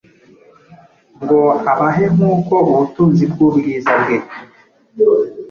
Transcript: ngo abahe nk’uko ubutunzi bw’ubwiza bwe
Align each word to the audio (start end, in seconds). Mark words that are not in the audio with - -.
ngo 1.21 1.39
abahe 1.71 2.05
nk’uko 2.15 2.53
ubutunzi 2.71 3.23
bw’ubwiza 3.31 3.91
bwe 4.01 4.17